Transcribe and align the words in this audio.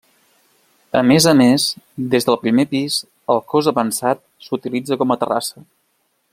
A 1.01 1.01
més 1.09 1.27
a 1.31 1.33
més, 1.41 1.65
des 2.15 2.25
del 2.29 2.39
primer 2.45 2.65
pis, 2.73 2.97
el 3.35 3.45
cos 3.55 3.71
avançat 3.73 4.25
s'utilitza 4.49 4.99
com 5.03 5.15
a 5.17 5.23
terrassa. 5.25 5.67